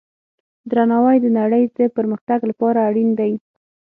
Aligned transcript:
درناوی 0.71 1.17
د 1.21 1.27
نړۍ 1.39 1.63
د 1.77 1.79
پرمختګ 1.97 2.39
لپاره 2.49 2.79
اړین 2.89 3.09
دی. 3.19 3.31